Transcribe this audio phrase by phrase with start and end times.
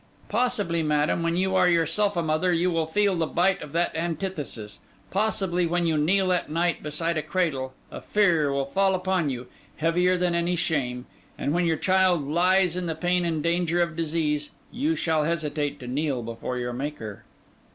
[0.29, 3.95] Possibly, madam, when you are yourself a mother, you will feel the bite of that
[3.95, 4.79] antithesis:
[5.11, 9.45] possibly when you kneel at night beside a cradle, a fear will fall upon you,
[9.75, 11.05] heavier than any shame;
[11.37, 15.79] and when your child lies in the pain and danger of disease, you shall hesitate
[15.79, 17.23] to kneel before your Maker.